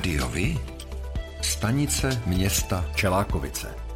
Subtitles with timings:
[0.00, 0.58] Rádiovi?
[1.42, 3.89] Stanice města Čelákovice.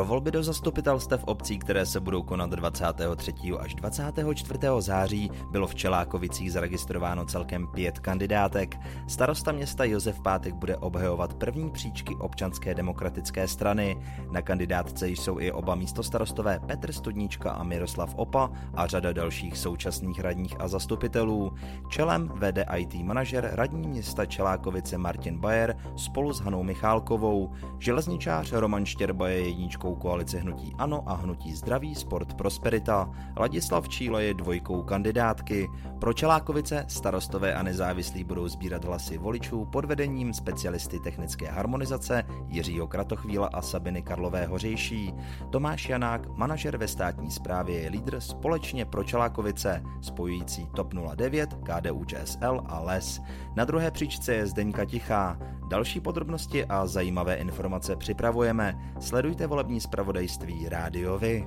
[0.00, 3.34] Pro volby do zastupitelstev obcí, které se budou konat 23.
[3.58, 4.58] až 24.
[4.78, 8.76] září, bylo v Čelákovicích zaregistrováno celkem pět kandidátek.
[9.08, 13.96] Starosta města Josef Pátek bude obhajovat první příčky občanské demokratické strany.
[14.30, 20.20] Na kandidátce jsou i oba místostarostové Petr Studníčka a Miroslav Opa a řada dalších současných
[20.20, 21.52] radních a zastupitelů.
[21.90, 27.52] Čelem vede IT manažer radní města Čelákovice Martin Bayer spolu s Hanou Michálkovou.
[27.78, 33.10] Železničář Roman Štěrba je jedničkou jedničkou koalice Hnutí Ano a Hnutí Zdraví, Sport, Prosperita.
[33.36, 35.68] Ladislav Číle je dvojkou kandidátky.
[35.98, 42.86] Pro Čelákovice starostové a nezávislí budou sbírat hlasy voličů pod vedením specialisty technické harmonizace Jiřího
[42.86, 45.14] Kratochvíla a Sabiny Karlové Hořejší.
[45.50, 52.04] Tomáš Janák, manažer ve státní správě, je lídr společně pro Čelákovice, spojující TOP 09, KDU
[52.04, 53.20] ČSL a LES.
[53.56, 55.38] Na druhé příčce je Zdeňka Tichá.
[55.70, 58.94] Další podrobnosti a zajímavé informace připravujeme.
[59.00, 61.46] Sledujte volební zpravodajství Rádiovi.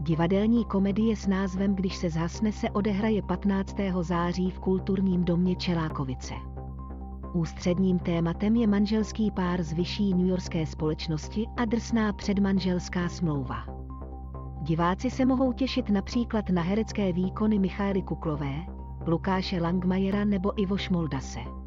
[0.00, 3.76] Divadelní komedie s názvem Když se zhasne se odehraje 15.
[4.00, 6.34] září v kulturním domě Čelákovice.
[7.34, 13.56] Ústředním tématem je manželský pár z vyšší newyorské společnosti a drsná předmanželská smlouva.
[14.62, 18.54] Diváci se mohou těšit například na herecké výkony Michály Kuklové,
[19.06, 21.63] Lukáše Langmajera nebo Ivo Šmoldase.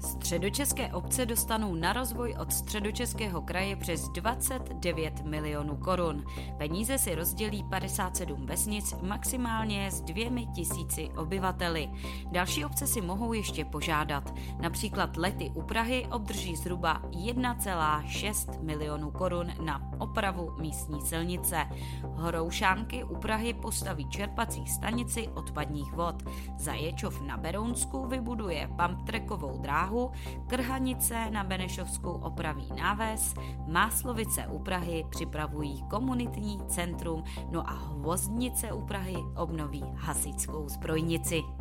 [0.00, 6.24] Středočeské obce dostanou na rozvoj od středočeského kraje přes 29 milionů korun.
[6.58, 11.90] Peníze si rozdělí 57 vesnic maximálně s dvěmi tisíci obyvateli.
[12.32, 14.34] Další obce si mohou ještě požádat.
[14.60, 21.66] Například Lety u Prahy obdrží zhruba 1,6 milionů korun na opravu místní silnice.
[22.04, 26.22] Horoušánky u Prahy postaví čerpací stanici odpadních vod.
[26.58, 30.10] Zaječov na Berounsku vybuduje pumptrekovou dráhu
[30.46, 33.34] Krhanice na Benešovskou opraví náves,
[33.66, 41.59] Máslovice u Prahy připravují komunitní centrum, no a Hvozdnice u Prahy obnoví hasičskou zbrojnici.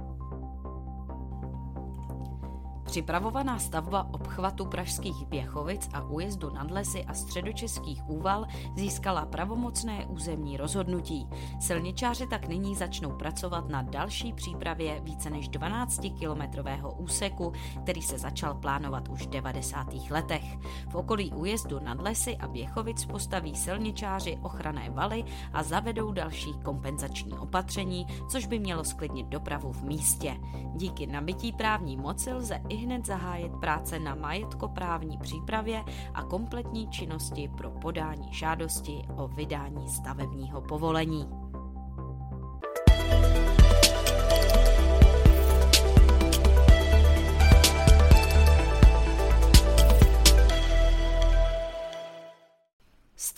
[2.89, 8.45] Připravovaná stavba obchvatu pražských Běchovic a újezdu nad lesy a středočeských úval
[8.75, 11.27] získala pravomocné územní rozhodnutí.
[11.59, 18.53] Silničáři tak nyní začnou pracovat na další přípravě více než 12-kilometrového úseku, který se začal
[18.53, 19.87] plánovat už v 90.
[20.11, 20.57] letech.
[20.89, 25.23] V okolí újezdu nad lesy a Běchovic postaví silničáři ochranné valy
[25.53, 30.37] a zavedou další kompenzační opatření, což by mělo sklidnit dopravu v místě.
[30.75, 37.51] Díky nabití právní moci lze i hned zahájit práce na majetkoprávní přípravě a kompletní činnosti
[37.57, 41.48] pro podání žádosti o vydání stavebního povolení.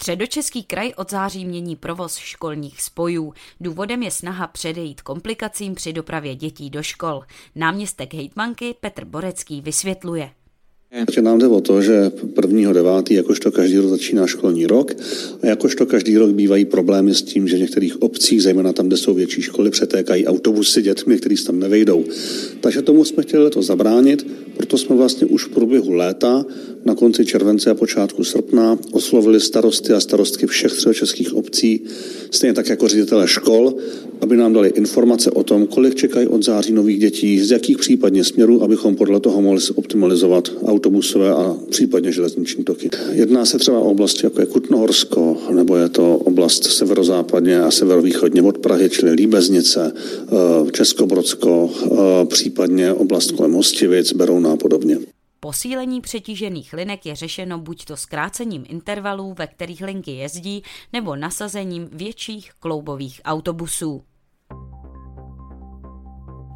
[0.01, 3.33] Středočeský kraj od září mění provoz školních spojů.
[3.59, 7.23] Důvodem je snaha předejít komplikacím při dopravě dětí do škol.
[7.55, 10.31] Náměstek hejtmanky Petr Borecký vysvětluje.
[10.91, 13.13] Takže nám jde o to, že 1.9.
[13.13, 14.91] jakožto každý rok začíná školní rok
[15.41, 18.97] a jakožto každý rok bývají problémy s tím, že v některých obcích, zejména tam, kde
[18.97, 22.05] jsou větší školy, přetékají autobusy dětmi, kteří tam nevejdou.
[22.61, 26.45] Takže tomu jsme chtěli to zabránit, proto jsme vlastně už v průběhu léta
[26.85, 31.81] na konci července a počátku srpna oslovili starosty a starostky všech českých obcí,
[32.31, 33.75] stejně tak jako ředitele škol,
[34.21, 38.23] aby nám dali informace o tom, kolik čekají od září nových dětí, z jakých případně
[38.23, 42.89] směrů, abychom podle toho mohli optimalizovat autobusové a případně železniční toky.
[43.11, 48.41] Jedná se třeba o oblasti jako je Kutnohorsko, nebo je to oblast severozápadně a severovýchodně
[48.41, 54.97] od Prahy, čili Líbeznice, eh, Českobrodsko, eh, případně oblast kolem Hostivic, Berouna a podobně.
[55.39, 60.63] Posílení přetížených linek je řešeno buď to zkrácením intervalů, ve kterých linky jezdí,
[60.93, 64.01] nebo nasazením větších kloubových autobusů.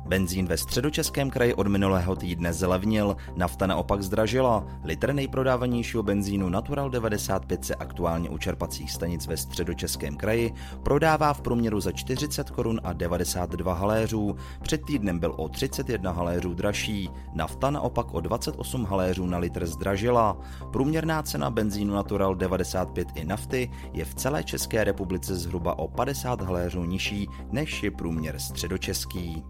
[0.08, 4.66] Benzín ve středočeském kraji od minulého týdne zlevnil, nafta naopak zdražila.
[4.84, 10.54] Litr nejprodávanějšího benzínu Natural 95 se aktuálně u čerpacích stanic ve středočeském kraji
[10.84, 14.36] prodává v průměru za 40 korun a 92 haléřů.
[14.62, 17.10] Před týdnem byl o 31 haléřů dražší.
[17.34, 20.38] Nafta naopak o 28 haléřů na litr zdražila.
[20.72, 26.42] Průměrná cena benzínu Natural 95 i nafty je v celé České republice zhruba o 50
[26.42, 29.44] haléřů nižší než je průměr středočeský.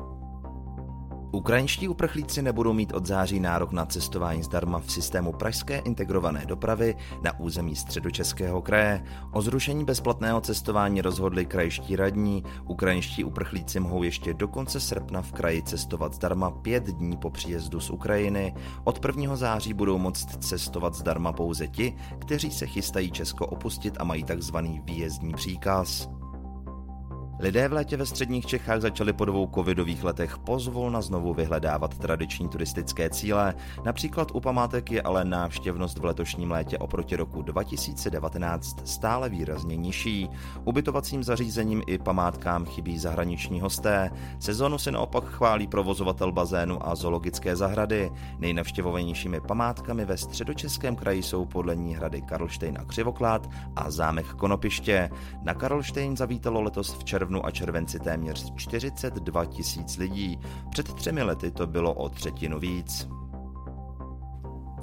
[1.36, 6.96] Ukrajinští uprchlíci nebudou mít od září nárok na cestování zdarma v systému pražské integrované dopravy
[7.22, 9.04] na území středočeského kraje.
[9.32, 12.44] O zrušení bezplatného cestování rozhodli krajští radní.
[12.68, 17.80] Ukrajinští uprchlíci mohou ještě do konce srpna v kraji cestovat zdarma pět dní po příjezdu
[17.80, 18.56] z Ukrajiny.
[18.84, 19.36] Od 1.
[19.36, 24.82] září budou moct cestovat zdarma pouze ti, kteří se chystají Česko opustit a mají takzvaný
[24.86, 26.10] výjezdní příkaz.
[27.40, 32.50] Lidé v létě ve středních Čechách začali po dvou covidových letech pozvolna znovu vyhledávat tradiční
[32.50, 33.54] turistické cíle.
[33.86, 40.30] Například u památek je ale návštěvnost v letošním létě oproti roku 2019 stále výrazně nižší.
[40.64, 44.12] Ubytovacím zařízením i památkám chybí zahraniční hosté.
[44.40, 48.12] Sezonu se naopak chválí provozovatel bazénu a zoologické zahrady.
[48.40, 55.10] Nejnavštěvovanějšími památkami ve středočeském kraji jsou podle ní hrady Karlštejn a Křivoklát a zámek Konopiště.
[55.44, 60.40] Na Karlštejn zavítalo letos v červnu červnu a červenci téměř 42 tisíc lidí.
[60.70, 63.08] Před třemi lety to bylo o třetinu víc.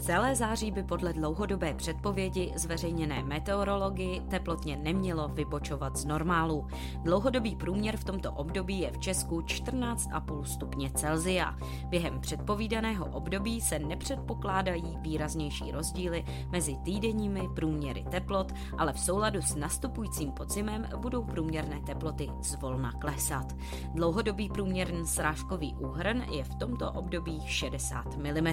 [0.02, 6.66] Celé září by podle dlouhodobé předpovědi zveřejněné meteorologii teplotně nemělo vybočovat z normálu.
[7.02, 11.58] Dlouhodobý průměr v tomto období je v Česku 14,5 stupně Celzia.
[11.88, 19.54] Během předpovídaného období se nepředpokládají výraznější rozdíly mezi týdenními průměry teplot, ale v souladu s
[19.54, 23.52] nastupujícím podzimem budou průměrné teploty zvolna klesat.
[23.94, 28.52] Dlouhodobý průměrný srážkový úhrn je v tomto období 60 mm.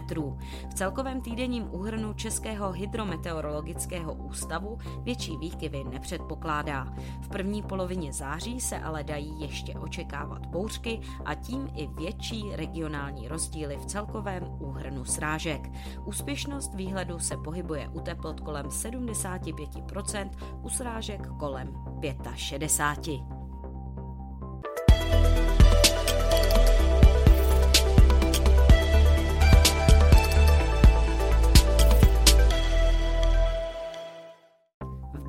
[0.69, 6.93] V celkovém týdenním týdenním úhrnu Českého hydrometeorologického ústavu větší výkyvy nepředpokládá.
[7.21, 13.27] V první polovině září se ale dají ještě očekávat bouřky a tím i větší regionální
[13.27, 15.69] rozdíly v celkovém úhrnu srážek.
[16.05, 20.29] Úspěšnost výhledu se pohybuje u teplot kolem 75%,
[20.63, 23.38] u srážek kolem 65%.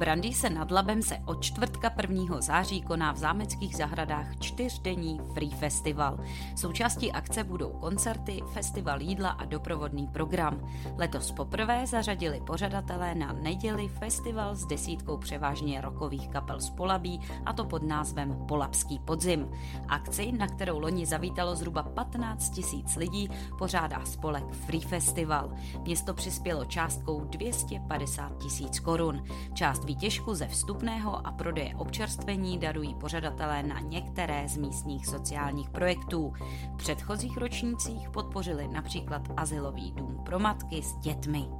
[0.01, 2.41] Brandýse nad Labem se od čtvrtka 1.
[2.41, 6.19] září koná v zámeckých zahradách čtyřdenní Free Festival.
[6.57, 10.71] Součástí akce budou koncerty, festival jídla a doprovodný program.
[10.97, 17.53] Letos poprvé zařadili pořadatelé na neděli festival s desítkou převážně rokových kapel z Polabí, a
[17.53, 19.51] to pod názvem Polabský podzim.
[19.89, 25.53] Akci, na kterou loni zavítalo zhruba 15 tisíc lidí, pořádá spolek Free Festival.
[25.83, 29.25] Město přispělo částkou 250 tisíc korun.
[29.55, 36.33] Část výtěžku ze vstupného a prodeje občerstvení darují pořadatelé na některé z místních sociálních projektů.
[36.75, 41.60] V předchozích ročnících podpořili například Azylový dům pro matky s dětmi.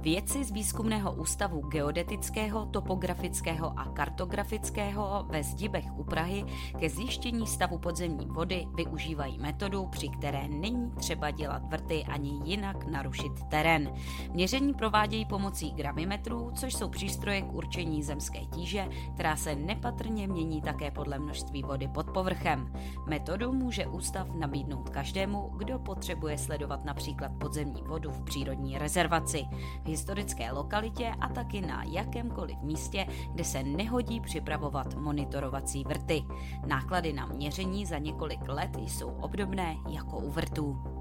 [0.00, 6.44] Vědci z Výzkumného ústavu geodetického, topografického a kartografického ve Zdibech u Prahy
[6.80, 12.86] ke zjištění stavu podzemní vody využívají metodu, při které není třeba dělat vrty ani jinak
[12.86, 13.92] narušit terén.
[14.32, 20.62] Měření provádějí pomocí gravimetrů, což jsou přístroje k určení zemské tíže, která se nepatrně mění
[20.62, 22.72] také podle množství vody pod povrchem.
[23.06, 29.46] Metodu může ústav nabídnout každému, kdo potřebuje sledovat například podzemní vodu v přírodní rezervaci
[29.88, 36.24] historické lokalitě a taky na jakémkoliv místě, kde se nehodí připravovat monitorovací vrty.
[36.66, 40.97] Náklady na měření za několik let jsou obdobné jako u vrtů.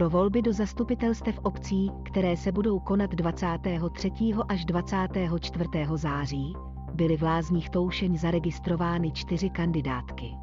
[0.00, 4.12] Pro volby do zastupitelstev obcí, které se budou konat 23.
[4.48, 5.68] až 24.
[5.94, 6.54] září,
[6.94, 10.36] byly v Lázních Toušeň zaregistrovány čtyři kandidátky.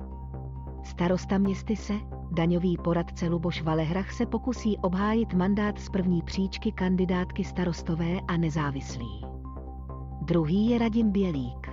[0.84, 1.94] Starosta městyse,
[2.32, 9.26] daňový poradce Luboš Valehrach se pokusí obhájit mandát z první příčky kandidátky starostové a nezávislí.
[10.22, 11.68] Druhý je Radim Bělík.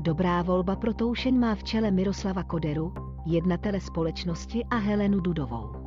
[0.00, 5.85] Dobrá volba pro Toušeň má v čele Miroslava Koderu, jednatele společnosti a Helenu Dudovou.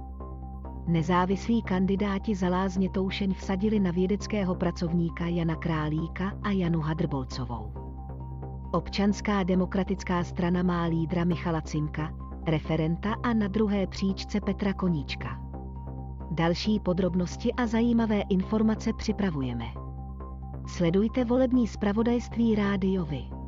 [0.89, 7.71] Nezávislí kandidáti za lázně Toušeň vsadili na vědeckého pracovníka Jana Králíka a Janu Hadrbolcovou.
[8.71, 12.13] Občanská demokratická strana má lídra Michala Cimka,
[12.47, 15.41] referenta a na druhé příčce Petra Koníčka.
[16.31, 19.65] Další podrobnosti a zajímavé informace připravujeme.
[20.67, 23.38] Sledujte volební zpravodajství rádiovi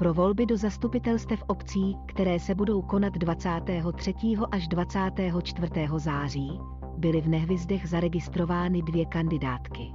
[0.00, 4.14] pro volby do zastupitelstev obcí, které se budou konat 23.
[4.50, 5.72] až 24.
[5.96, 6.60] září,
[6.96, 9.92] byly v Nehvizdech zaregistrovány dvě kandidátky.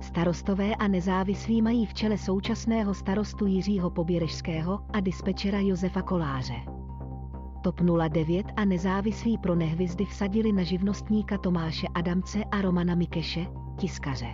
[0.00, 6.60] Starostové a nezávislí mají v čele současného starostu Jiřího Poběrežského a dispečera Josefa Koláře.
[7.62, 13.46] TOP 09 a nezávislí pro nehvizdy vsadili na živnostníka Tomáše Adamce a Romana Mikeše,
[13.76, 14.30] tiskaře.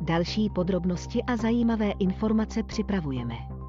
[0.00, 3.59] Další podrobnosti a zajímavé informace připravujeme.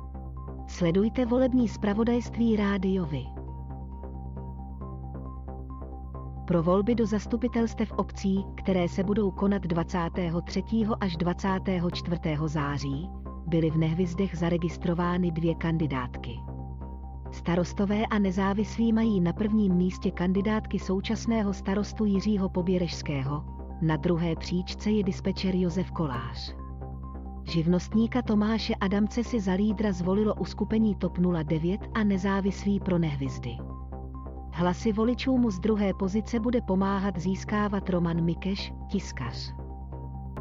[0.72, 3.25] Sledujte volební zpravodajství rádiovi.
[6.48, 10.63] Pro volby do zastupitelstev obcí, které se budou konat 23.
[11.00, 12.20] až 24.
[12.46, 13.10] září,
[13.48, 16.40] byly v Nehvizdech zaregistrovány dvě kandidátky.
[17.32, 23.44] Starostové a nezávislí mají na prvním místě kandidátky současného starostu Jiřího Poběrežského,
[23.82, 26.61] na druhé příčce je dispečer Josef Kolář.
[27.44, 33.58] Živnostníka Tomáše Adamce si za lídra zvolilo uskupení TOP 09 a nezávislí pro nehvizdy.
[34.52, 39.54] Hlasy voličů mu z druhé pozice bude pomáhat získávat Roman Mikeš, tiskař.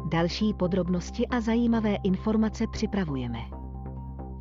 [0.09, 3.39] Další podrobnosti a zajímavé informace připravujeme.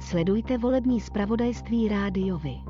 [0.01, 2.70] Sledujte volební zpravodajství rádiovi.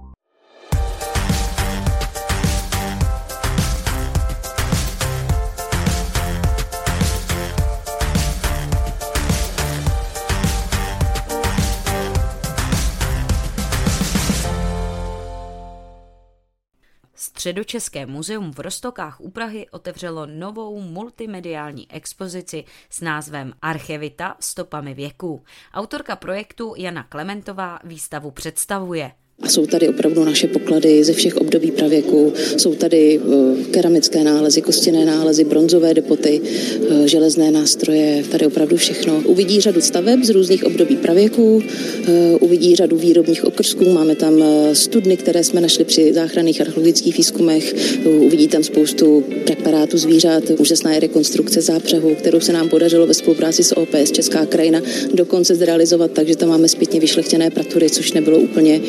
[17.41, 25.43] Středočeské muzeum v Rostokách u Prahy otevřelo novou multimediální expozici s názvem Archevita stopami věků.
[25.73, 29.11] Autorka projektu Jana Klementová výstavu představuje.
[29.43, 32.33] A jsou tady opravdu naše poklady ze všech období pravěku.
[32.57, 39.21] Jsou tady eh, keramické nálezy, kostěné nálezy, bronzové depoty, eh, železné nástroje, tady opravdu všechno.
[39.25, 41.63] Uvidí řadu staveb z různých období pravěku,
[42.07, 44.43] eh, uvidí řadu výrobních okrsků, máme tam
[44.73, 50.99] studny, které jsme našli při záchranných archeologických výzkumech, uvidí tam spoustu preparátů zvířat, úžasná je
[50.99, 54.81] rekonstrukce zápřehu, kterou se nám podařilo ve spolupráci s OPS Česká krajina
[55.13, 58.81] dokonce zrealizovat tak, že tam máme zpětně vyšlechtěné pratury, což nebylo úplně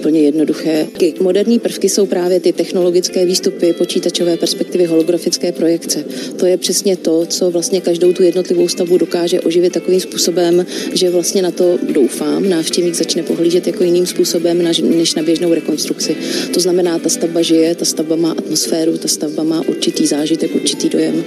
[0.00, 0.86] úplně jednoduché.
[1.20, 6.04] Moderní prvky jsou právě ty technologické výstupy, počítačové perspektivy, holografické projekce.
[6.36, 11.10] To je přesně to, co vlastně každou tu jednotlivou stavbu dokáže oživit takovým způsobem, že
[11.10, 16.16] vlastně na to doufám, návštěvník začne pohlížet jako jiným způsobem než na běžnou rekonstrukci.
[16.54, 20.88] To znamená, ta stavba žije, ta stavba má atmosféru, ta stavba má určitý zážitek, určitý
[20.88, 21.24] dojem.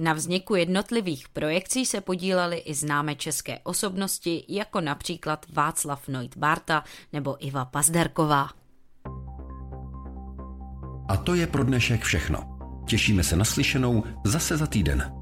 [0.00, 6.84] Na vzniku jednotlivých projekcí se podílely i známé české osobnosti, jako například Václav Noit Barta
[7.12, 8.50] nebo Iva Pazderková.
[11.08, 12.58] A to je pro dnešek všechno.
[12.88, 15.12] Těšíme se na slyšenou zase za týden.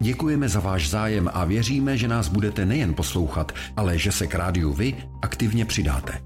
[0.00, 4.34] Děkujeme za váš zájem a věříme, že nás budete nejen poslouchat, ale že se k
[4.34, 6.25] rádiu vy aktivně přidáte.